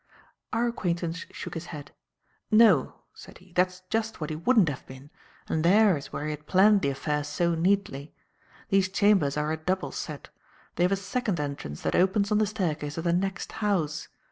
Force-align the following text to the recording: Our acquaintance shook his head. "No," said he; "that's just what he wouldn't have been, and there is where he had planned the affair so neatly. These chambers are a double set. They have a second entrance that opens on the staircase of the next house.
Our 0.51 0.65
acquaintance 0.67 1.27
shook 1.29 1.53
his 1.53 1.67
head. 1.67 1.91
"No," 2.49 3.01
said 3.13 3.37
he; 3.37 3.53
"that's 3.53 3.81
just 3.91 4.19
what 4.19 4.31
he 4.31 4.35
wouldn't 4.35 4.67
have 4.69 4.83
been, 4.87 5.11
and 5.47 5.63
there 5.63 5.95
is 5.95 6.11
where 6.11 6.23
he 6.25 6.31
had 6.31 6.47
planned 6.47 6.81
the 6.81 6.89
affair 6.89 7.23
so 7.23 7.53
neatly. 7.53 8.11
These 8.69 8.89
chambers 8.89 9.37
are 9.37 9.51
a 9.51 9.57
double 9.57 9.91
set. 9.91 10.29
They 10.75 10.85
have 10.85 10.91
a 10.91 10.95
second 10.95 11.39
entrance 11.39 11.83
that 11.83 11.93
opens 11.93 12.31
on 12.31 12.39
the 12.39 12.47
staircase 12.47 12.97
of 12.97 13.03
the 13.03 13.13
next 13.13 13.51
house. 13.51 14.07